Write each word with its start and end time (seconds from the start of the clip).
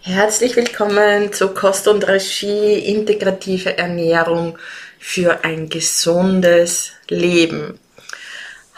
Herzlich 0.00 0.54
willkommen 0.54 1.32
zu 1.32 1.48
Kost 1.48 1.88
und 1.88 2.06
Regie, 2.06 2.78
integrative 2.78 3.76
Ernährung 3.76 4.56
für 5.00 5.44
ein 5.44 5.68
gesundes 5.68 6.92
Leben. 7.08 7.80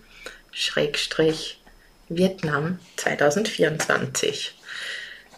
Schrägstrich 0.52 1.60
Vietnam 2.08 2.78
2024. 2.96 4.54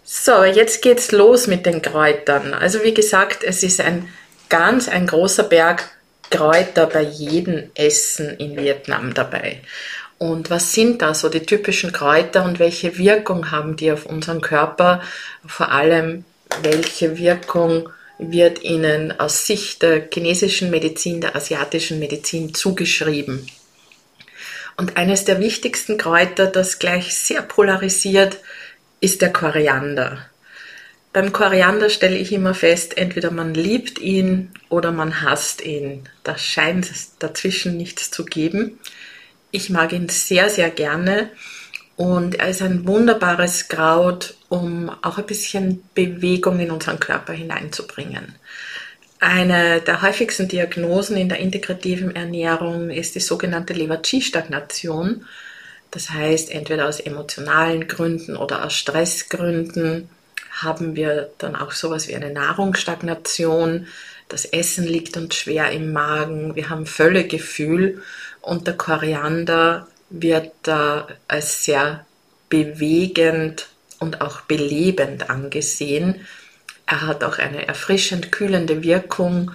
So, 0.04 0.44
jetzt 0.44 0.82
geht's 0.82 1.12
los 1.12 1.46
mit 1.46 1.66
den 1.66 1.82
Kräutern. 1.82 2.54
Also 2.54 2.82
wie 2.82 2.94
gesagt, 2.94 3.44
es 3.44 3.62
ist 3.62 3.80
ein 3.80 4.08
ganz 4.48 4.88
ein 4.88 5.06
großer 5.06 5.44
Berg 5.44 5.90
Kräuter 6.30 6.86
bei 6.86 7.02
jedem 7.02 7.70
Essen 7.74 8.36
in 8.38 8.56
Vietnam 8.56 9.14
dabei. 9.14 9.60
Und 10.18 10.50
was 10.50 10.72
sind 10.72 11.02
da 11.02 11.14
so 11.14 11.28
die 11.28 11.46
typischen 11.46 11.92
Kräuter 11.92 12.44
und 12.44 12.58
welche 12.58 12.98
Wirkung 12.98 13.50
haben 13.50 13.76
die 13.76 13.90
auf 13.90 14.06
unseren 14.06 14.40
Körper? 14.40 15.02
Vor 15.46 15.72
allem, 15.72 16.24
welche 16.62 17.18
Wirkung 17.18 17.88
wird 18.18 18.62
ihnen 18.62 19.18
aus 19.18 19.46
Sicht 19.46 19.82
der 19.82 20.08
chinesischen 20.12 20.70
Medizin, 20.70 21.20
der 21.20 21.34
asiatischen 21.34 21.98
Medizin 21.98 22.54
zugeschrieben? 22.54 23.46
Und 24.80 24.96
eines 24.96 25.26
der 25.26 25.40
wichtigsten 25.40 25.98
Kräuter, 25.98 26.46
das 26.46 26.78
gleich 26.78 27.14
sehr 27.14 27.42
polarisiert, 27.42 28.38
ist 29.02 29.20
der 29.20 29.30
Koriander. 29.30 30.24
Beim 31.12 31.34
Koriander 31.34 31.90
stelle 31.90 32.16
ich 32.16 32.32
immer 32.32 32.54
fest, 32.54 32.96
entweder 32.96 33.30
man 33.30 33.52
liebt 33.52 33.98
ihn 33.98 34.52
oder 34.70 34.90
man 34.90 35.20
hasst 35.20 35.60
ihn. 35.60 36.08
Da 36.24 36.38
scheint 36.38 36.90
es 36.90 37.18
dazwischen 37.18 37.76
nichts 37.76 38.10
zu 38.10 38.24
geben. 38.24 38.78
Ich 39.50 39.68
mag 39.68 39.92
ihn 39.92 40.08
sehr, 40.08 40.48
sehr 40.48 40.70
gerne 40.70 41.28
und 41.96 42.36
er 42.36 42.48
ist 42.48 42.62
ein 42.62 42.88
wunderbares 42.88 43.68
Kraut, 43.68 44.34
um 44.48 44.88
auch 45.02 45.18
ein 45.18 45.26
bisschen 45.26 45.82
Bewegung 45.94 46.58
in 46.58 46.70
unseren 46.70 46.98
Körper 46.98 47.34
hineinzubringen. 47.34 48.34
Eine 49.20 49.82
der 49.82 50.00
häufigsten 50.00 50.48
Diagnosen 50.48 51.18
in 51.18 51.28
der 51.28 51.40
integrativen 51.40 52.16
Ernährung 52.16 52.88
ist 52.88 53.14
die 53.14 53.20
sogenannte 53.20 53.74
Leber-Qi-Stagnation. 53.74 55.26
Das 55.90 56.08
heißt, 56.08 56.50
entweder 56.50 56.88
aus 56.88 57.00
emotionalen 57.00 57.86
Gründen 57.86 58.34
oder 58.34 58.64
aus 58.64 58.72
Stressgründen 58.72 60.08
haben 60.50 60.96
wir 60.96 61.30
dann 61.36 61.54
auch 61.54 61.72
sowas 61.72 62.08
wie 62.08 62.16
eine 62.16 62.30
Nahrungsstagnation. 62.32 63.88
Das 64.30 64.46
Essen 64.46 64.86
liegt 64.86 65.18
uns 65.18 65.34
schwer 65.34 65.70
im 65.70 65.92
Magen. 65.92 66.54
Wir 66.54 66.70
haben 66.70 66.86
Völlegefühl 66.86 68.02
und 68.40 68.66
der 68.66 68.78
Koriander 68.78 69.86
wird 70.08 70.52
da 70.62 71.08
als 71.28 71.64
sehr 71.64 72.06
bewegend 72.48 73.68
und 73.98 74.22
auch 74.22 74.40
belebend 74.42 75.28
angesehen. 75.28 76.26
Er 76.90 77.06
hat 77.06 77.22
auch 77.22 77.38
eine 77.38 77.68
erfrischend 77.68 78.32
kühlende 78.32 78.82
Wirkung 78.82 79.52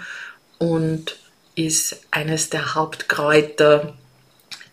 und 0.57 1.17
ist 1.55 1.99
eines 2.09 2.49
der 2.49 2.75
Hauptkräuter, 2.75 3.93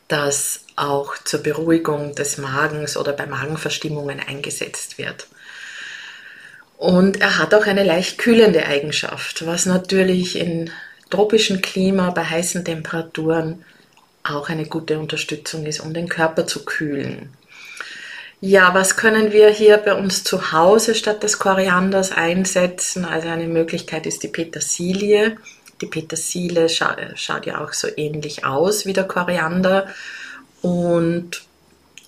das 0.06 0.60
auch 0.76 1.18
zur 1.24 1.42
Beruhigung 1.42 2.14
des 2.14 2.38
Magens 2.38 2.96
oder 2.96 3.14
bei 3.14 3.26
Magenverstimmungen 3.26 4.20
eingesetzt 4.20 4.96
wird. 4.96 5.26
Und 6.78 7.20
er 7.20 7.38
hat 7.38 7.52
auch 7.52 7.66
eine 7.66 7.82
leicht 7.82 8.18
kühlende 8.18 8.64
Eigenschaft, 8.64 9.44
was 9.44 9.66
natürlich 9.66 10.38
in 10.38 10.70
tropischen 11.10 11.62
Klima 11.62 12.10
bei 12.10 12.24
heißen 12.24 12.64
Temperaturen 12.64 13.64
auch 14.22 14.48
eine 14.48 14.66
gute 14.66 15.00
Unterstützung 15.00 15.66
ist, 15.66 15.80
um 15.80 15.92
den 15.92 16.08
Körper 16.08 16.46
zu 16.46 16.64
kühlen. 16.64 17.36
Ja, 18.44 18.74
was 18.74 18.96
können 18.96 19.30
wir 19.30 19.50
hier 19.50 19.76
bei 19.76 19.94
uns 19.94 20.24
zu 20.24 20.50
Hause 20.50 20.96
statt 20.96 21.22
des 21.22 21.38
Korianders 21.38 22.10
einsetzen? 22.10 23.04
Also 23.04 23.28
eine 23.28 23.46
Möglichkeit 23.46 24.04
ist 24.04 24.24
die 24.24 24.28
Petersilie. 24.28 25.36
Die 25.80 25.86
Petersilie 25.86 26.68
scha 26.68 26.96
schaut 27.14 27.46
ja 27.46 27.62
auch 27.62 27.72
so 27.72 27.86
ähnlich 27.96 28.44
aus 28.44 28.84
wie 28.84 28.94
der 28.94 29.04
Koriander 29.04 29.86
und 30.60 31.44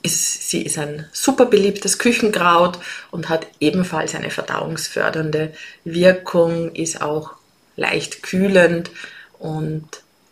ist, 0.02 0.50
sie 0.50 0.62
ist 0.62 0.76
ein 0.76 1.08
super 1.12 1.46
beliebtes 1.46 2.00
Küchenkraut 2.00 2.80
und 3.12 3.28
hat 3.28 3.46
ebenfalls 3.60 4.16
eine 4.16 4.30
verdauungsfördernde 4.30 5.54
Wirkung, 5.84 6.74
ist 6.74 7.00
auch 7.00 7.34
leicht 7.76 8.24
kühlend 8.24 8.90
und 9.38 9.86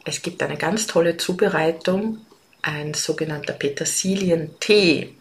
es 0.04 0.20
gibt 0.22 0.42
eine 0.42 0.56
ganz 0.56 0.88
tolle 0.88 1.16
Zubereitung, 1.16 2.26
ein 2.60 2.92
sogenannter 2.92 3.52
Petersilientee. 3.52 5.14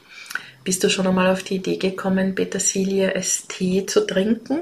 Bist 0.63 0.83
du 0.83 0.89
schon 0.89 1.07
einmal 1.07 1.31
auf 1.31 1.43
die 1.43 1.55
Idee 1.55 1.77
gekommen, 1.77 2.35
Petersilie 2.35 3.15
als 3.15 3.47
Tee 3.47 3.85
zu 3.87 4.05
trinken? 4.05 4.61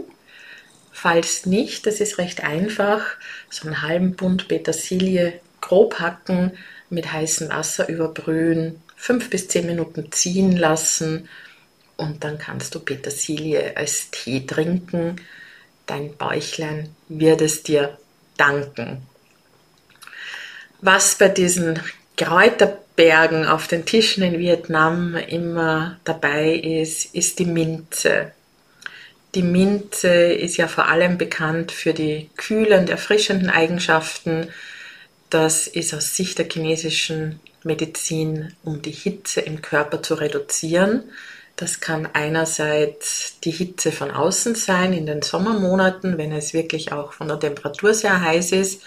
Falls 0.91 1.45
nicht, 1.45 1.85
das 1.85 1.99
ist 1.99 2.17
recht 2.17 2.43
einfach. 2.43 3.01
So 3.49 3.67
einen 3.67 3.81
halben 3.81 4.15
Bund 4.15 4.47
Petersilie 4.47 5.39
grob 5.61 5.99
hacken, 5.99 6.57
mit 6.89 7.11
heißem 7.11 7.49
Wasser 7.49 7.89
überbrühen, 7.89 8.81
fünf 8.95 9.29
bis 9.29 9.47
zehn 9.47 9.65
Minuten 9.65 10.11
ziehen 10.11 10.55
lassen 10.55 11.27
und 11.97 12.23
dann 12.23 12.37
kannst 12.37 12.75
du 12.75 12.79
Petersilie 12.79 13.75
als 13.75 14.09
Tee 14.09 14.45
trinken. 14.45 15.17
Dein 15.85 16.15
Bäuchlein 16.15 16.95
wird 17.09 17.41
es 17.41 17.63
dir 17.63 17.97
danken. 18.37 19.01
Was 20.81 21.15
bei 21.15 21.27
diesen 21.27 21.79
Kräuterbergen 22.99 23.45
auf 23.45 23.67
den 23.67 23.85
Tischen 23.85 24.23
in 24.23 24.39
Vietnam 24.39 25.15
immer 25.15 25.97
dabei 26.03 26.55
ist, 26.55 27.15
ist 27.15 27.39
die 27.39 27.45
Minze. 27.45 28.33
Die 29.35 29.41
Minze 29.41 30.09
ist 30.09 30.57
ja 30.57 30.67
vor 30.67 30.89
allem 30.89 31.17
bekannt 31.17 31.71
für 31.71 31.93
die 31.93 32.29
kühlend 32.35 32.89
erfrischenden 32.89 33.49
Eigenschaften. 33.49 34.49
Das 35.29 35.67
ist 35.67 35.93
aus 35.93 36.13
Sicht 36.17 36.39
der 36.39 36.49
chinesischen 36.51 37.39
Medizin, 37.63 38.53
um 38.65 38.81
die 38.81 38.91
Hitze 38.91 39.39
im 39.39 39.61
Körper 39.61 40.03
zu 40.03 40.15
reduzieren. 40.15 41.03
Das 41.55 41.79
kann 41.79 42.05
einerseits 42.11 43.39
die 43.45 43.51
Hitze 43.51 43.93
von 43.93 44.11
außen 44.11 44.55
sein 44.55 44.91
in 44.91 45.05
den 45.05 45.21
Sommermonaten, 45.21 46.17
wenn 46.17 46.33
es 46.33 46.53
wirklich 46.53 46.91
auch 46.91 47.13
von 47.13 47.29
der 47.29 47.39
Temperatur 47.39 47.93
sehr 47.93 48.19
heiß 48.19 48.51
ist, 48.51 48.81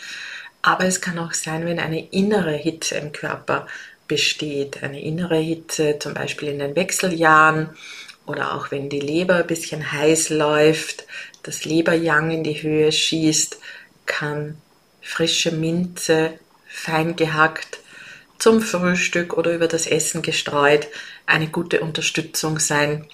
Aber 0.62 0.84
es 0.84 1.00
kann 1.00 1.18
auch 1.18 1.32
sein, 1.32 1.66
wenn 1.66 1.80
eine 1.80 2.08
innere 2.10 2.52
Hitze 2.52 2.94
im 2.94 3.12
Körper 3.12 3.66
besteht. 4.12 4.82
Eine 4.82 5.00
innere 5.00 5.38
Hitze 5.38 5.98
zum 5.98 6.12
Beispiel 6.12 6.48
in 6.48 6.58
den 6.58 6.76
Wechseljahren 6.76 7.70
oder 8.26 8.54
auch 8.54 8.70
wenn 8.70 8.90
die 8.90 9.00
Leber 9.00 9.36
ein 9.36 9.46
bisschen 9.46 9.90
heiß 9.90 10.28
läuft, 10.28 11.06
das 11.42 11.64
Leberjang 11.64 12.30
in 12.30 12.44
die 12.44 12.62
Höhe 12.62 12.92
schießt, 12.92 13.58
kann 14.04 14.58
frische 15.00 15.50
Minze 15.50 16.34
fein 16.68 17.16
gehackt 17.16 17.78
zum 18.38 18.60
Frühstück 18.60 19.32
oder 19.32 19.54
über 19.54 19.66
das 19.66 19.86
Essen 19.86 20.20
gestreut 20.20 20.88
eine 21.24 21.48
gute 21.48 21.80
Unterstützung 21.80 22.58
sein. 22.58 23.06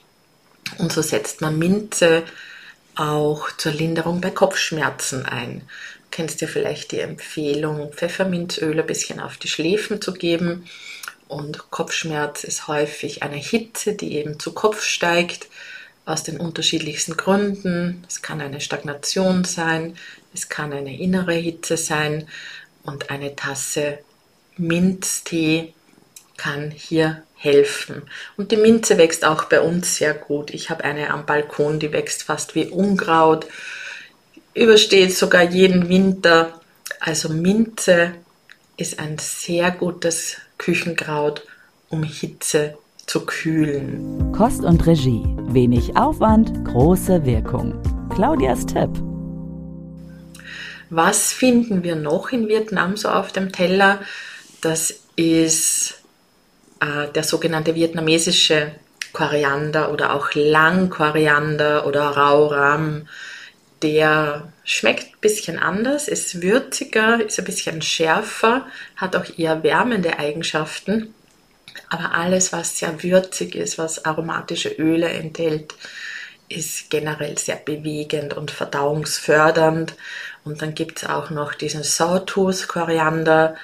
Und 0.79 0.93
so 0.93 1.01
setzt 1.01 1.41
man 1.41 1.61
Minze 1.61 2.25
auch 2.97 3.53
zur 3.57 3.71
Linderung 3.71 4.21
bei 4.21 4.31
Kopfschmerzen 4.31 5.27
ein. 5.27 5.63
Kennst 6.19 6.41
ja 6.41 6.49
vielleicht 6.49 6.91
die 6.91 6.99
Empfehlung, 6.99 7.93
Pfefferminzöl 7.93 8.81
ein 8.81 8.87
bisschen 8.89 9.21
auf 9.21 9.37
die 9.37 9.47
Schläfen 9.47 10.03
zu 10.03 10.13
geben. 10.13 10.69
Und 11.29 11.71
Kopfschmerz 11.71 12.43
ist 12.43 12.67
häufig 12.67 13.23
eine 13.23 13.37
Hitze, 13.37 13.93
die 13.93 14.15
eben 14.15 14.41
zu 14.41 14.53
Kopf 14.53 14.83
steigt, 14.83 15.47
aus 16.07 16.25
den 16.25 16.41
unterschiedlichsten 16.41 17.17
Gründen. 17.17 18.05
Es 18.09 18.21
kann 18.21 18.41
eine 18.41 18.61
Stagnation 18.61 19.45
sein, 19.45 19.97
es 20.35 20.49
kann 20.49 20.73
eine 20.73 20.99
innere 20.99 21.35
Hitze 21.35 21.77
sein 21.77 22.27
und 22.83 23.11
eine 23.11 23.37
Tasse 23.37 24.01
Minztee 24.57 25.73
kann 26.37 26.73
hier 26.73 27.23
helfen. 27.37 28.03
Und 28.37 28.51
die 28.51 28.57
Minze 28.57 28.99
wächst 28.99 29.25
auch 29.25 29.45
bei 29.45 29.61
uns 29.61 29.95
sehr 29.95 30.15
gut. 30.15 30.51
Ich 30.51 30.69
habe 30.69 30.83
eine 30.83 31.11
am 31.11 31.27
Balkon, 31.27 31.79
die 31.79 31.93
wächst 31.93 32.25
fast 32.25 32.57
wie 32.57 32.67
Unkraut, 32.67 33.47
übersteht 34.59 35.17
sogar 35.17 35.43
jeden 35.43 35.89
Winter. 35.89 36.61
Also 37.01 37.29
Minze 37.29 38.13
ist 38.77 38.99
ein 38.99 39.19
sehr 39.19 39.71
gutes 39.71 40.37
Küchenkraut, 40.59 41.43
um 41.89 42.03
Hitze 42.03 42.77
zu 43.07 43.25
kühlen. 43.25 44.33
Kost 44.33 44.63
und 44.63 44.87
Regie. 44.87 45.25
Wenig 45.49 45.97
Aufwand, 45.97 46.65
große 46.65 47.25
Wirkung. 47.25 47.81
Claudias 48.15 48.67
Tipp. 48.67 48.91
Was 50.91 51.33
finden 51.33 51.83
wir 51.83 51.97
noch 51.97 52.31
in 52.31 52.49
Vietnam 52.49 52.97
so 52.97 53.09
auf 53.09 53.33
dem 53.33 53.53
Teller? 53.53 54.01
Das 54.61 54.95
ist 55.17 56.03
äh, 56.81 57.13
der 57.15 57.23
sogenannte 57.23 57.75
vietnamesische 57.75 58.73
Koriander 59.13 59.93
oder 59.93 60.15
auch 60.15 60.33
Langkoriander 60.35 61.87
oder 61.87 62.03
Rauram. 62.09 63.07
Der 63.83 64.53
schmeckt 64.65 65.15
ein 65.15 65.21
bisschen 65.21 65.59
anders, 65.59 66.09
ist 66.09 66.43
würziger, 66.43 67.25
ist 67.25 67.39
ein 67.39 67.45
bisschen 67.45 67.81
schärfer, 67.81 68.67
hat 68.97 69.15
auch 69.15 69.39
eher 69.39 69.63
wärmende 69.63 70.19
Eigenschaften. 70.19 71.15
Aber 71.89 72.13
alles, 72.13 72.53
was 72.53 72.79
sehr 72.79 73.03
würzig 73.03 73.55
ist, 73.55 73.79
was 73.79 74.05
aromatische 74.05 74.71
Öle 74.71 75.09
enthält, 75.09 75.75
ist 76.49 76.91
generell 76.91 77.39
sehr 77.39 77.57
bewegend 77.57 78.35
und 78.35 78.51
verdauungsfördernd. 78.51 79.95
Und 80.45 80.63
dann 80.63 80.75
gibt 80.75 81.03
es 81.03 81.09
auch 81.09 81.31
noch 81.31 81.55
diesen 81.55 81.83
Sawtooth-Koriander, 81.83 83.57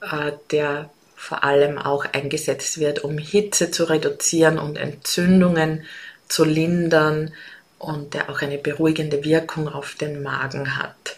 äh, 0.00 0.32
der 0.50 0.90
vor 1.16 1.44
allem 1.44 1.78
auch 1.78 2.04
eingesetzt 2.12 2.78
wird, 2.78 3.04
um 3.04 3.16
Hitze 3.16 3.70
zu 3.70 3.84
reduzieren 3.84 4.58
und 4.58 4.76
Entzündungen 4.76 5.84
zu 6.28 6.44
lindern 6.44 7.32
und 7.82 8.14
der 8.14 8.30
auch 8.30 8.42
eine 8.42 8.58
beruhigende 8.58 9.24
Wirkung 9.24 9.68
auf 9.68 9.96
den 9.96 10.22
Magen 10.22 10.78
hat. 10.78 11.16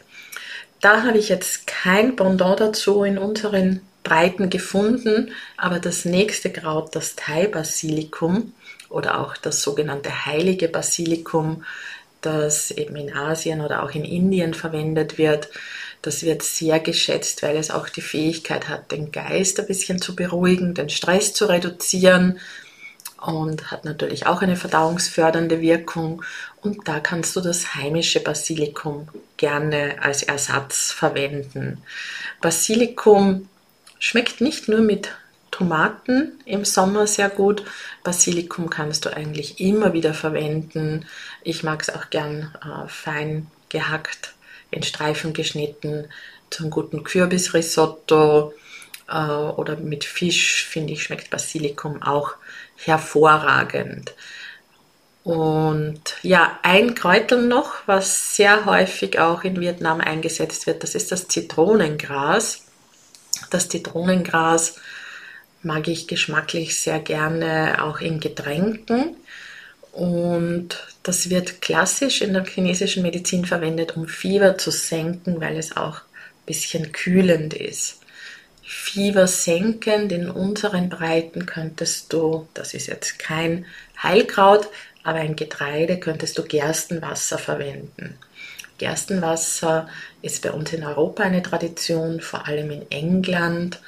Da 0.80 1.02
habe 1.02 1.18
ich 1.18 1.28
jetzt 1.28 1.66
kein 1.66 2.16
Pendant 2.16 2.60
dazu 2.60 3.04
in 3.04 3.18
unseren 3.18 3.82
Breiten 4.02 4.48
gefunden, 4.50 5.32
aber 5.58 5.78
das 5.78 6.04
nächste 6.04 6.50
Kraut, 6.50 6.96
das 6.96 7.16
Thai-Basilikum 7.16 8.52
oder 8.88 9.20
auch 9.20 9.36
das 9.36 9.62
sogenannte 9.62 10.26
heilige 10.26 10.68
Basilikum, 10.68 11.64
das 12.22 12.70
eben 12.70 12.96
in 12.96 13.14
Asien 13.14 13.60
oder 13.60 13.82
auch 13.82 13.90
in 13.90 14.04
Indien 14.04 14.54
verwendet 14.54 15.18
wird, 15.18 15.48
das 16.00 16.22
wird 16.22 16.42
sehr 16.42 16.80
geschätzt, 16.80 17.42
weil 17.42 17.56
es 17.56 17.70
auch 17.70 17.88
die 17.90 18.02
Fähigkeit 18.02 18.68
hat, 18.68 18.90
den 18.90 19.12
Geist 19.12 19.60
ein 19.60 19.66
bisschen 19.66 20.00
zu 20.00 20.16
beruhigen, 20.16 20.74
den 20.74 20.88
Stress 20.88 21.34
zu 21.34 21.46
reduzieren 21.46 22.38
und 23.26 23.70
hat 23.70 23.84
natürlich 23.84 24.26
auch 24.26 24.42
eine 24.42 24.56
verdauungsfördernde 24.56 25.60
Wirkung. 25.60 26.22
Und 26.60 26.86
da 26.88 27.00
kannst 27.00 27.34
du 27.36 27.40
das 27.40 27.74
heimische 27.74 28.20
Basilikum 28.20 29.08
gerne 29.36 29.96
als 30.00 30.22
Ersatz 30.22 30.92
verwenden. 30.92 31.82
Basilikum 32.40 33.48
schmeckt 33.98 34.40
nicht 34.40 34.68
nur 34.68 34.80
mit 34.80 35.10
Tomaten 35.50 36.32
im 36.44 36.64
Sommer 36.64 37.06
sehr 37.06 37.30
gut. 37.30 37.64
Basilikum 38.02 38.68
kannst 38.68 39.04
du 39.04 39.16
eigentlich 39.16 39.60
immer 39.60 39.92
wieder 39.92 40.12
verwenden. 40.12 41.06
Ich 41.42 41.62
mag 41.62 41.80
es 41.80 41.94
auch 41.94 42.10
gern 42.10 42.54
äh, 42.62 42.88
fein 42.88 43.46
gehackt 43.68 44.34
in 44.70 44.82
Streifen 44.82 45.32
geschnitten 45.32 46.08
zum 46.50 46.70
guten 46.70 47.04
Kürbisrisotto 47.04 48.52
äh, 49.08 49.16
oder 49.16 49.76
mit 49.76 50.04
Fisch, 50.04 50.66
finde 50.66 50.92
ich, 50.92 51.04
schmeckt 51.04 51.30
Basilikum 51.30 52.02
auch 52.02 52.34
hervorragend. 52.76 54.14
Und 55.24 56.02
ja, 56.22 56.58
ein 56.62 56.94
Kräutel 56.94 57.46
noch, 57.46 57.74
was 57.86 58.36
sehr 58.36 58.66
häufig 58.66 59.18
auch 59.18 59.42
in 59.42 59.58
Vietnam 59.58 60.00
eingesetzt 60.00 60.66
wird, 60.66 60.82
das 60.82 60.94
ist 60.94 61.12
das 61.12 61.28
Zitronengras. 61.28 62.64
Das 63.50 63.70
Zitronengras 63.70 64.76
mag 65.62 65.88
ich 65.88 66.06
geschmacklich 66.08 66.78
sehr 66.78 67.00
gerne 67.00 67.82
auch 67.82 68.00
in 68.00 68.20
Getränken. 68.20 69.16
Und 69.92 70.86
das 71.02 71.30
wird 71.30 71.62
klassisch 71.62 72.20
in 72.20 72.34
der 72.34 72.44
chinesischen 72.44 73.02
Medizin 73.02 73.46
verwendet, 73.46 73.96
um 73.96 74.06
Fieber 74.06 74.58
zu 74.58 74.70
senken, 74.70 75.40
weil 75.40 75.56
es 75.56 75.76
auch 75.76 75.96
ein 75.96 76.46
bisschen 76.46 76.92
kühlend 76.92 77.54
ist. 77.54 78.00
Fieber 78.76 79.28
senkend 79.28 80.10
in 80.10 80.28
unseren 80.28 80.88
Breiten 80.88 81.46
könntest 81.46 82.12
du, 82.12 82.48
das 82.54 82.74
ist 82.74 82.88
jetzt 82.88 83.20
kein 83.20 83.66
Heilkraut, 84.02 84.68
aber 85.04 85.20
ein 85.20 85.36
Getreide 85.36 85.98
könntest 86.00 86.36
du 86.36 86.42
Gerstenwasser 86.42 87.38
verwenden. 87.38 88.18
Gerstenwasser 88.78 89.88
ist 90.22 90.42
bei 90.42 90.50
uns 90.50 90.72
in 90.72 90.84
Europa 90.84 91.22
eine 91.22 91.42
Tradition, 91.42 92.20
vor 92.20 92.48
allem 92.48 92.72
in 92.72 92.90
England 92.90 93.80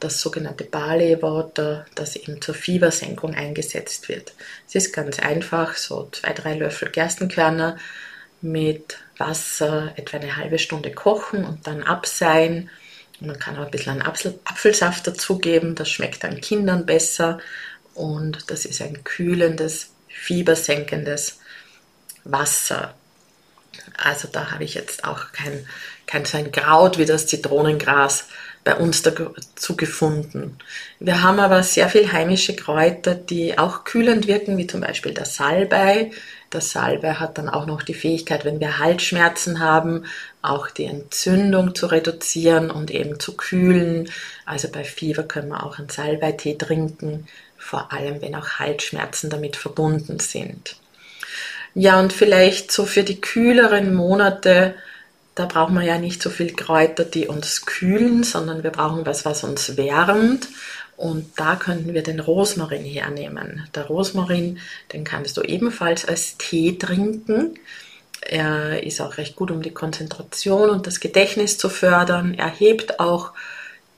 das 0.00 0.20
sogenannte 0.22 0.64
Barley 0.64 1.20
Water, 1.20 1.84
das 1.94 2.16
eben 2.16 2.40
zur 2.40 2.54
Fiebersenkung 2.54 3.34
eingesetzt 3.34 4.08
wird. 4.08 4.32
Es 4.66 4.74
ist 4.74 4.92
ganz 4.92 5.20
einfach, 5.20 5.76
so 5.76 6.08
zwei, 6.12 6.32
drei 6.32 6.54
Löffel 6.54 6.90
Gerstenkörner 6.90 7.76
mit 8.40 8.96
Wasser 9.18 9.92
etwa 9.96 10.16
eine 10.16 10.36
halbe 10.36 10.58
Stunde 10.58 10.92
kochen 10.92 11.44
und 11.44 11.66
dann 11.66 11.82
abseihen. 11.82 12.70
Man 13.20 13.38
kann 13.38 13.56
auch 13.56 13.66
ein 13.66 13.70
bisschen 13.70 14.02
Apfel, 14.02 14.38
Apfelsaft 14.44 15.06
dazugeben, 15.06 15.74
das 15.74 15.90
schmeckt 15.90 16.24
dann 16.24 16.40
Kindern 16.40 16.86
besser 16.86 17.38
und 17.94 18.50
das 18.50 18.64
ist 18.64 18.80
ein 18.82 19.04
kühlendes, 19.04 19.90
fiebersenkendes 20.08 21.40
Wasser. 22.24 22.94
Also 23.96 24.28
da 24.30 24.50
habe 24.50 24.64
ich 24.64 24.74
jetzt 24.74 25.04
auch 25.04 25.32
kein, 25.32 25.66
kein 26.06 26.24
so 26.24 26.38
ein 26.38 26.52
Kraut 26.52 26.98
wie 26.98 27.04
das 27.04 27.26
Zitronengras 27.26 28.26
bei 28.62 28.76
uns 28.76 29.02
dazu 29.02 29.76
gefunden. 29.76 30.58
Wir 30.98 31.22
haben 31.22 31.40
aber 31.40 31.62
sehr 31.62 31.88
viel 31.88 32.12
heimische 32.12 32.54
Kräuter, 32.54 33.14
die 33.14 33.58
auch 33.58 33.84
kühlend 33.84 34.26
wirken, 34.26 34.58
wie 34.58 34.66
zum 34.66 34.80
Beispiel 34.80 35.14
der 35.14 35.24
Salbei. 35.24 36.10
Der 36.52 36.60
Salbei 36.60 37.14
hat 37.14 37.38
dann 37.38 37.48
auch 37.48 37.64
noch 37.64 37.82
die 37.82 37.94
Fähigkeit, 37.94 38.44
wenn 38.44 38.60
wir 38.60 38.78
Halsschmerzen 38.78 39.60
haben, 39.60 40.04
auch 40.42 40.68
die 40.68 40.84
Entzündung 40.84 41.74
zu 41.74 41.86
reduzieren 41.86 42.70
und 42.70 42.90
eben 42.90 43.18
zu 43.18 43.36
kühlen. 43.36 44.10
Also 44.44 44.68
bei 44.68 44.84
Fieber 44.84 45.22
können 45.22 45.48
wir 45.48 45.64
auch 45.64 45.78
einen 45.78 45.88
Salbeitee 45.88 46.56
trinken, 46.58 47.28
vor 47.56 47.92
allem 47.92 48.20
wenn 48.20 48.34
auch 48.34 48.58
Halsschmerzen 48.58 49.30
damit 49.30 49.56
verbunden 49.56 50.18
sind. 50.18 50.76
Ja, 51.74 52.00
und 52.00 52.12
vielleicht 52.12 52.72
so 52.72 52.84
für 52.84 53.04
die 53.04 53.20
kühleren 53.20 53.94
Monate 53.94 54.74
da 55.40 55.46
brauchen 55.46 55.74
wir 55.74 55.84
ja 55.84 55.98
nicht 55.98 56.22
so 56.22 56.28
viel 56.28 56.52
Kräuter, 56.52 57.04
die 57.04 57.26
uns 57.26 57.64
kühlen, 57.64 58.24
sondern 58.24 58.62
wir 58.62 58.70
brauchen 58.70 59.06
was, 59.06 59.24
was 59.24 59.42
uns 59.42 59.76
wärmt. 59.76 60.48
Und 60.98 61.32
da 61.36 61.56
könnten 61.56 61.94
wir 61.94 62.02
den 62.02 62.20
Rosmarin 62.20 62.84
hernehmen. 62.84 63.66
Der 63.74 63.86
Rosmarin, 63.86 64.58
den 64.92 65.02
kannst 65.02 65.38
du 65.38 65.40
ebenfalls 65.40 66.04
als 66.04 66.36
Tee 66.36 66.76
trinken. 66.76 67.58
Er 68.20 68.82
ist 68.82 69.00
auch 69.00 69.16
recht 69.16 69.34
gut, 69.34 69.50
um 69.50 69.62
die 69.62 69.72
Konzentration 69.72 70.68
und 70.68 70.86
das 70.86 71.00
Gedächtnis 71.00 71.56
zu 71.56 71.70
fördern. 71.70 72.34
Er 72.34 72.50
hebt 72.50 73.00
auch 73.00 73.32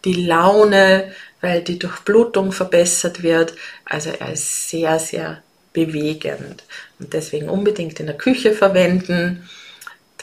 die 0.04 0.14
Laune, 0.26 1.10
weil 1.40 1.62
die 1.62 1.78
Durchblutung 1.78 2.52
verbessert 2.52 3.24
wird. 3.24 3.54
Also 3.84 4.10
er 4.10 4.32
ist 4.32 4.68
sehr, 4.68 5.00
sehr 5.00 5.42
bewegend. 5.72 6.64
Und 6.98 7.12
deswegen 7.12 7.48
unbedingt 7.48 8.00
in 8.00 8.06
der 8.06 8.16
Küche 8.16 8.52
verwenden 8.52 9.48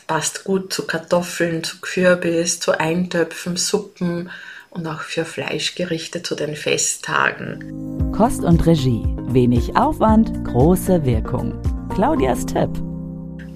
passt 0.08 0.44
gut 0.44 0.74
zu 0.74 0.88
Kartoffeln, 0.88 1.64
zu 1.64 1.80
Kürbis, 1.82 2.60
zu 2.60 2.80
Eintöpfen, 2.80 3.58
Suppen 3.58 4.32
und 4.72 4.88
auch 4.88 5.02
für 5.02 5.26
Fleischgerichte 5.26 6.24
zu 6.24 6.36
den 6.36 6.56
Festtagen. 6.56 8.12
Kost 8.12 8.44
und 8.44 8.66
Regie. 8.66 9.04
Wenig 9.28 9.76
Aufwand, 9.76 10.46
große 10.46 11.06
Wirkung. 11.06 11.62
Claudias 11.94 12.46
Tipp. 12.46 12.70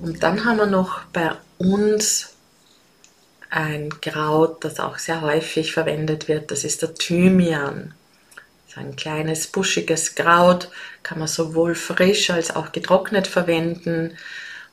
Und 0.01 0.21
dann 0.21 0.45
haben 0.45 0.57
wir 0.57 0.65
noch 0.65 1.05
bei 1.05 1.31
uns 1.57 2.33
ein 3.49 3.89
Kraut, 4.01 4.63
das 4.63 4.79
auch 4.79 4.97
sehr 4.97 5.21
häufig 5.21 5.73
verwendet 5.73 6.27
wird. 6.27 6.51
Das 6.51 6.63
ist 6.63 6.81
der 6.81 6.93
Thymian. 6.93 7.93
So 8.73 8.81
ein 8.81 8.95
kleines 8.95 9.47
buschiges 9.47 10.15
Kraut 10.15 10.69
kann 11.03 11.19
man 11.19 11.27
sowohl 11.27 11.75
frisch 11.75 12.29
als 12.31 12.55
auch 12.55 12.71
getrocknet 12.71 13.27
verwenden 13.27 14.17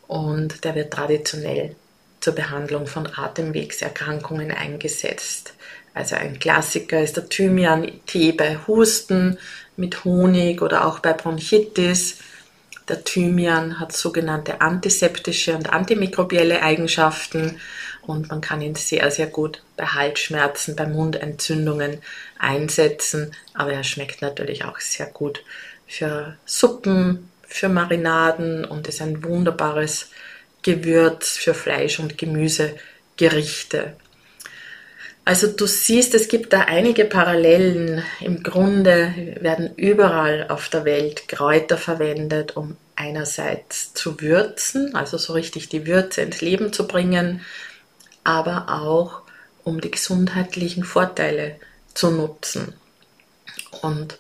und 0.07 0.65
der 0.65 0.75
wird 0.75 0.93
traditionell 0.93 1.77
zur 2.21 2.35
Behandlung 2.35 2.87
von 2.87 3.07
Atemwegserkrankungen 3.07 4.53
eingesetzt. 4.53 5.55
Also 5.93 6.17
ein 6.17 6.39
Klassiker 6.39 7.03
ist 7.03 7.17
der 7.17 7.29
Thymian-Tee 7.29 8.33
bei 8.33 8.59
Husten 8.67 9.39
mit 9.77 10.05
Honig 10.05 10.63
oder 10.63 10.87
auch 10.87 11.01
bei 11.01 11.13
Bronchitis. 11.13 12.19
Der 12.89 13.05
Thymian 13.05 13.81
hat 13.81 13.93
sogenannte 13.93 14.61
antiseptische 14.61 15.55
und 15.55 15.73
antimikrobielle 15.73 16.63
Eigenschaften 16.63 17.61
und 18.07 18.31
man 18.31 18.41
kann 18.41 18.63
ihn 18.63 18.75
sehr, 18.75 19.11
sehr 19.11 19.27
gut 19.27 19.63
bei 19.77 19.85
Halsschmerzen, 19.85 20.75
bei 20.75 20.87
Mundentzündungen 20.87 21.99
einsetzen. 22.41 23.33
Aber 23.55 23.73
er 23.73 23.85
schmeckt 23.85 24.23
natürlich 24.23 24.65
auch 24.65 24.81
sehr 24.81 25.07
gut 25.07 25.43
für 25.87 26.37
Suppen, 26.45 27.31
für 27.47 27.69
Marinaden 27.69 28.65
und 28.65 28.89
ist 28.89 29.03
ein 29.03 29.25
wunderbares 29.25 30.11
Gewürz 30.63 31.37
für 31.37 31.55
Fleisch- 31.55 31.99
und 31.99 32.19
Gemüsegerichte. 32.19 33.95
Also 35.25 35.49
du 35.49 35.67
siehst, 35.67 36.15
es 36.15 36.29
gibt 36.29 36.53
da 36.53 36.63
einige 36.63 37.05
Parallelen. 37.05 38.03
Im 38.21 38.43
Grunde 38.43 39.37
werden 39.41 39.75
überall 39.77 40.49
auf 40.49 40.69
der 40.69 40.85
Welt 40.85 41.29
Kräuter 41.29 41.77
verwendet, 41.77 42.57
um 42.57 42.77
einerseits 42.97 43.95
zu 43.95 44.21
würzen, 44.21 44.95
also 44.95 45.19
so 45.19 45.33
richtig 45.33 45.69
die 45.69 45.87
Würze 45.87 46.23
ins 46.23 46.41
Leben 46.41 46.73
zu 46.73 46.87
bringen, 46.87 47.43
aber 48.25 48.67
auch 48.69 49.23
um 49.65 49.81
die 49.81 49.91
gesundheitlichen 49.91 50.85
Vorteile 50.85 51.57
zu 51.95 52.11
nutzen. 52.11 52.75
Und 53.83 54.19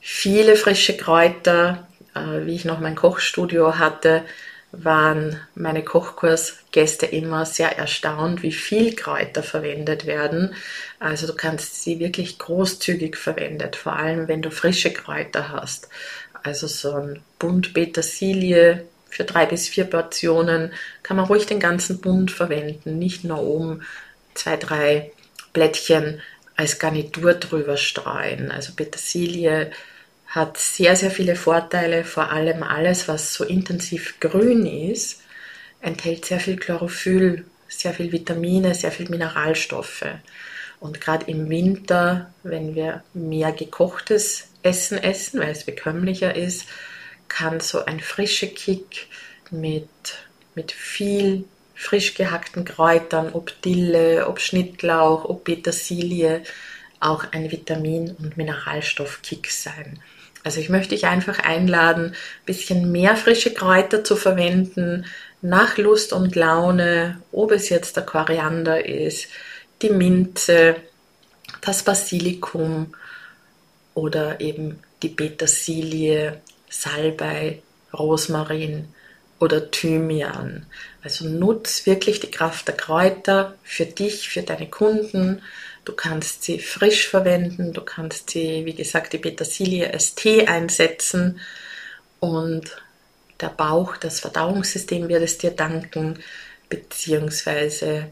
viele 0.00 0.56
frische 0.56 0.96
Kräuter 0.96 1.88
äh, 2.18 2.46
wie 2.46 2.54
ich 2.54 2.64
noch 2.64 2.80
mein 2.80 2.94
Kochstudio 2.94 3.78
hatte, 3.78 4.22
waren 4.70 5.40
meine 5.54 5.82
Kochkursgäste 5.82 7.06
immer 7.06 7.46
sehr 7.46 7.78
erstaunt, 7.78 8.42
wie 8.42 8.52
viel 8.52 8.94
Kräuter 8.94 9.42
verwendet 9.42 10.04
werden. 10.04 10.54
Also 10.98 11.26
du 11.26 11.34
kannst 11.34 11.82
sie 11.82 11.98
wirklich 11.98 12.38
großzügig 12.38 13.16
verwendet, 13.16 13.76
vor 13.76 13.94
allem 13.94 14.28
wenn 14.28 14.42
du 14.42 14.50
frische 14.50 14.92
Kräuter 14.92 15.50
hast. 15.50 15.88
Also 16.42 16.66
so 16.66 16.92
ein 16.92 17.22
Bund 17.38 17.72
Petersilie 17.72 18.84
für 19.08 19.24
drei 19.24 19.46
bis 19.46 19.68
vier 19.68 19.84
Portionen 19.84 20.72
kann 21.02 21.16
man 21.16 21.26
ruhig 21.26 21.46
den 21.46 21.60
ganzen 21.60 22.00
Bund 22.02 22.30
verwenden, 22.30 22.98
nicht 22.98 23.24
nur 23.24 23.40
oben 23.40 23.82
zwei, 24.34 24.58
drei 24.58 25.12
Blättchen 25.54 26.20
als 26.58 26.80
Garnitur 26.80 27.34
drüber 27.34 27.76
streuen. 27.76 28.50
Also 28.50 28.72
Petersilie 28.74 29.70
hat 30.26 30.58
sehr, 30.58 30.96
sehr 30.96 31.12
viele 31.12 31.36
Vorteile, 31.36 32.04
vor 32.04 32.32
allem 32.32 32.64
alles, 32.64 33.06
was 33.06 33.32
so 33.32 33.44
intensiv 33.44 34.18
grün 34.18 34.66
ist, 34.66 35.22
enthält 35.80 36.24
sehr 36.24 36.40
viel 36.40 36.56
Chlorophyll, 36.56 37.44
sehr 37.68 37.94
viel 37.94 38.10
Vitamine, 38.10 38.74
sehr 38.74 38.90
viel 38.90 39.08
Mineralstoffe. 39.08 40.04
Und 40.80 41.00
gerade 41.00 41.30
im 41.30 41.48
Winter, 41.48 42.34
wenn 42.42 42.74
wir 42.74 43.04
mehr 43.14 43.52
gekochtes 43.52 44.48
Essen 44.64 44.98
essen, 44.98 45.38
weil 45.40 45.52
es 45.52 45.64
bekömmlicher 45.64 46.34
ist, 46.34 46.66
kann 47.28 47.60
so 47.60 47.84
ein 47.84 48.00
frischer 48.00 48.48
Kick 48.48 49.06
mit, 49.52 49.88
mit 50.56 50.72
viel 50.72 51.44
frisch 51.78 52.14
gehackten 52.14 52.64
Kräutern, 52.64 53.30
ob 53.32 53.62
Dille, 53.62 54.26
ob 54.26 54.40
Schnittlauch, 54.40 55.24
ob 55.24 55.44
Petersilie, 55.44 56.42
auch 56.98 57.24
ein 57.30 57.52
Vitamin- 57.52 58.16
und 58.18 58.36
Mineralstoffkick 58.36 59.48
sein. 59.50 60.00
Also 60.42 60.60
ich 60.60 60.68
möchte 60.68 60.96
dich 60.96 61.06
einfach 61.06 61.38
einladen, 61.38 62.06
ein 62.06 62.46
bisschen 62.46 62.90
mehr 62.90 63.16
frische 63.16 63.54
Kräuter 63.54 64.02
zu 64.02 64.16
verwenden, 64.16 65.06
nach 65.40 65.78
Lust 65.78 66.12
und 66.12 66.34
Laune, 66.34 67.22
ob 67.30 67.52
es 67.52 67.68
jetzt 67.68 67.96
der 67.96 68.04
Koriander 68.04 68.84
ist, 68.84 69.28
die 69.80 69.90
Minze, 69.90 70.76
das 71.60 71.84
Basilikum 71.84 72.92
oder 73.94 74.40
eben 74.40 74.80
die 75.02 75.10
Petersilie, 75.10 76.40
Salbei, 76.68 77.62
Rosmarin 77.92 78.88
oder 79.38 79.70
Thymian. 79.70 80.66
Also 81.08 81.26
nutz 81.26 81.86
wirklich 81.86 82.20
die 82.20 82.30
Kraft 82.30 82.68
der 82.68 82.76
Kräuter 82.76 83.54
für 83.62 83.86
dich, 83.86 84.28
für 84.28 84.42
deine 84.42 84.68
Kunden. 84.68 85.40
Du 85.86 85.94
kannst 85.94 86.42
sie 86.42 86.58
frisch 86.58 87.08
verwenden, 87.08 87.72
du 87.72 87.80
kannst 87.80 88.28
sie, 88.28 88.66
wie 88.66 88.74
gesagt, 88.74 89.14
die 89.14 89.18
Petersilie 89.18 89.90
als 89.90 90.14
Tee 90.14 90.46
einsetzen. 90.46 91.40
Und 92.20 92.76
der 93.40 93.48
Bauch, 93.48 93.96
das 93.96 94.20
Verdauungssystem 94.20 95.08
wird 95.08 95.22
es 95.22 95.38
dir 95.38 95.52
danken, 95.52 96.18
beziehungsweise 96.68 98.10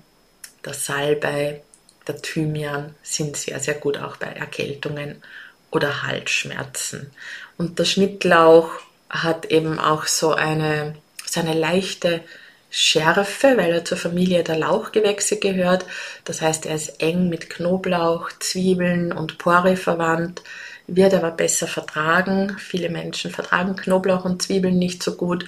der 0.64 0.72
Salbei, 0.72 1.60
der 2.08 2.22
Thymian 2.22 2.94
sind 3.02 3.36
sehr, 3.36 3.60
sehr 3.60 3.74
gut 3.74 3.98
auch 3.98 4.16
bei 4.16 4.28
Erkältungen 4.28 5.22
oder 5.70 6.02
Halsschmerzen. 6.02 7.10
Und 7.58 7.78
der 7.78 7.84
Schnittlauch 7.84 8.70
hat 9.10 9.44
eben 9.44 9.78
auch 9.78 10.06
so 10.06 10.32
eine, 10.32 10.96
so 11.26 11.40
eine 11.40 11.52
leichte 11.52 12.22
Schärfe, 12.70 13.56
weil 13.56 13.73
er 13.73 13.85
zur 13.85 13.99
Familie 13.99 14.42
der 14.42 14.58
Lauchgewächse 14.58 15.38
gehört. 15.38 15.87
Das 16.25 16.42
heißt, 16.42 16.66
er 16.66 16.75
ist 16.75 17.00
eng 17.00 17.28
mit 17.28 17.49
Knoblauch, 17.49 18.30
Zwiebeln 18.40 19.12
und 19.12 19.38
Porree 19.38 19.76
verwandt, 19.76 20.42
wird 20.87 21.14
aber 21.14 21.30
besser 21.30 21.66
vertragen. 21.66 22.56
Viele 22.58 22.90
Menschen 22.90 23.30
vertragen 23.30 23.76
Knoblauch 23.76 24.25
und 24.25 24.42
Zwiebeln 24.42 24.78
nicht 24.78 25.02
so 25.02 25.16
gut 25.16 25.46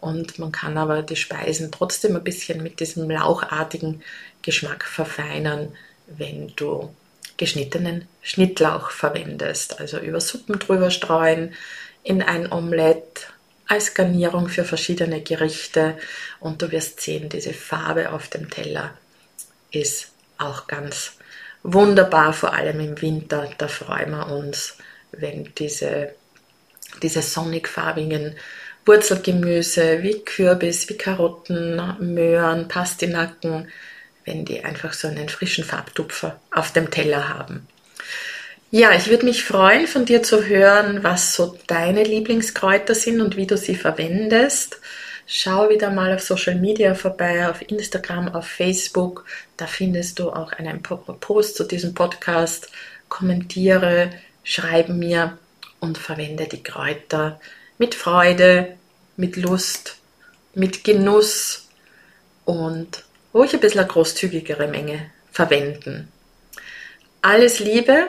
und 0.00 0.38
man 0.38 0.52
kann 0.52 0.78
aber 0.78 1.02
die 1.02 1.16
Speisen 1.16 1.72
trotzdem 1.72 2.16
ein 2.16 2.24
bisschen 2.24 2.62
mit 2.62 2.80
diesem 2.80 3.10
lauchartigen 3.10 4.02
Geschmack 4.42 4.84
verfeinern, 4.84 5.72
wenn 6.06 6.52
du 6.56 6.94
geschnittenen 7.36 8.06
Schnittlauch 8.22 8.90
verwendest. 8.90 9.80
Also 9.80 9.98
über 9.98 10.20
Suppen 10.20 10.58
drüber 10.58 10.90
streuen, 10.90 11.54
in 12.02 12.22
ein 12.22 12.50
Omelett 12.50 13.28
als 13.68 13.94
Garnierung 13.94 14.48
für 14.48 14.64
verschiedene 14.64 15.20
Gerichte 15.20 15.96
und 16.40 16.60
du 16.62 16.72
wirst 16.72 17.00
sehen, 17.00 17.28
diese 17.28 17.52
Farbe 17.52 18.10
auf 18.12 18.28
dem 18.28 18.50
Teller 18.50 18.94
ist 19.70 20.10
auch 20.38 20.66
ganz 20.66 21.12
wunderbar, 21.62 22.32
vor 22.32 22.54
allem 22.54 22.80
im 22.80 23.00
Winter. 23.00 23.50
Da 23.58 23.68
freuen 23.68 24.10
wir 24.10 24.26
uns, 24.28 24.78
wenn 25.12 25.52
diese, 25.58 26.14
diese 27.02 27.22
sonnigfarbigen 27.22 28.36
Wurzelgemüse 28.86 30.02
wie 30.02 30.20
Kürbis, 30.24 30.88
wie 30.88 30.96
Karotten, 30.96 31.76
Möhren, 32.14 32.68
Pastinaken, 32.68 33.68
wenn 34.24 34.46
die 34.46 34.64
einfach 34.64 34.94
so 34.94 35.08
einen 35.08 35.28
frischen 35.28 35.64
Farbtupfer 35.64 36.40
auf 36.50 36.72
dem 36.72 36.90
Teller 36.90 37.28
haben. 37.28 37.67
Ja, 38.70 38.92
ich 38.92 39.08
würde 39.08 39.24
mich 39.24 39.44
freuen, 39.44 39.86
von 39.86 40.04
dir 40.04 40.22
zu 40.22 40.44
hören, 40.44 41.02
was 41.02 41.34
so 41.34 41.56
deine 41.66 42.04
Lieblingskräuter 42.04 42.94
sind 42.94 43.22
und 43.22 43.34
wie 43.34 43.46
du 43.46 43.56
sie 43.56 43.74
verwendest. 43.74 44.78
Schau 45.26 45.70
wieder 45.70 45.90
mal 45.90 46.14
auf 46.14 46.20
Social 46.20 46.54
Media 46.54 46.94
vorbei, 46.94 47.48
auf 47.48 47.62
Instagram, 47.62 48.28
auf 48.28 48.46
Facebook. 48.46 49.24
Da 49.56 49.66
findest 49.66 50.18
du 50.18 50.28
auch 50.30 50.52
einen 50.52 50.82
Post 50.82 51.56
zu 51.56 51.64
diesem 51.64 51.94
Podcast. 51.94 52.70
Kommentiere, 53.08 54.10
schreibe 54.44 54.92
mir 54.92 55.38
und 55.80 55.96
verwende 55.96 56.46
die 56.46 56.62
Kräuter 56.62 57.40
mit 57.78 57.94
Freude, 57.94 58.76
mit 59.16 59.36
Lust, 59.36 59.96
mit 60.52 60.84
Genuss 60.84 61.68
und 62.44 63.04
ruhig 63.32 63.54
ein 63.54 63.60
bisschen 63.60 63.80
eine 63.80 63.88
großzügigere 63.88 64.68
Menge 64.68 65.10
verwenden. 65.32 66.12
Alles 67.22 67.60
Liebe 67.60 68.08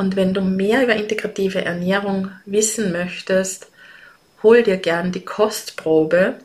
und 0.00 0.16
wenn 0.16 0.32
du 0.32 0.40
mehr 0.40 0.82
über 0.82 0.96
integrative 0.96 1.62
Ernährung 1.62 2.30
wissen 2.46 2.90
möchtest, 2.90 3.68
hol 4.42 4.62
dir 4.62 4.78
gern 4.78 5.12
die 5.12 5.26
Kostprobe. 5.26 6.38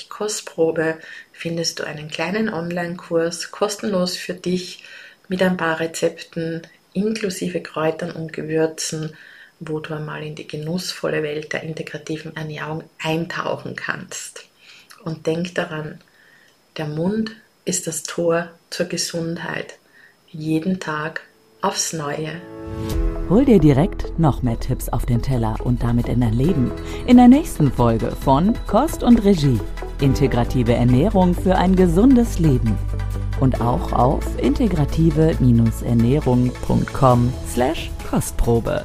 Kostprobe 0.08 0.98
findest 1.32 1.80
du 1.80 1.82
einen 1.82 2.06
kleinen 2.06 2.48
Online-Kurs 2.48 3.50
kostenlos 3.50 4.16
für 4.16 4.34
dich 4.34 4.84
mit 5.26 5.42
ein 5.42 5.56
paar 5.56 5.80
Rezepten 5.80 6.62
inklusive 6.92 7.60
Kräutern 7.60 8.12
und 8.12 8.32
Gewürzen, 8.32 9.16
wo 9.68 9.80
du 9.80 9.94
einmal 9.94 10.22
in 10.22 10.34
die 10.34 10.46
genussvolle 10.46 11.22
Welt 11.22 11.52
der 11.52 11.62
integrativen 11.62 12.36
Ernährung 12.36 12.84
eintauchen 12.98 13.76
kannst. 13.76 14.44
Und 15.04 15.26
denk 15.26 15.54
daran, 15.54 16.00
der 16.76 16.86
Mund 16.86 17.32
ist 17.64 17.86
das 17.86 18.02
Tor 18.02 18.48
zur 18.70 18.86
Gesundheit. 18.86 19.74
Jeden 20.28 20.80
Tag 20.80 21.22
aufs 21.60 21.92
Neue. 21.92 22.40
Hol 23.28 23.44
dir 23.44 23.60
direkt 23.60 24.18
noch 24.18 24.42
mehr 24.42 24.58
Tipps 24.58 24.88
auf 24.88 25.06
den 25.06 25.22
Teller 25.22 25.56
und 25.62 25.80
damit 25.82 26.08
in 26.08 26.20
dein 26.20 26.34
Leben. 26.34 26.72
In 27.06 27.16
der 27.16 27.28
nächsten 27.28 27.72
Folge 27.72 28.10
von 28.10 28.54
Kost 28.66 29.02
und 29.02 29.24
Regie. 29.24 29.58
Integrative 30.00 30.74
Ernährung 30.74 31.34
für 31.34 31.56
ein 31.56 31.74
gesundes 31.76 32.38
Leben. 32.38 32.76
Und 33.40 33.60
auch 33.60 33.92
auf 33.92 34.24
integrative-ernährung.com 34.38 37.32
slash 37.48 37.90
Kostprobe. 38.08 38.84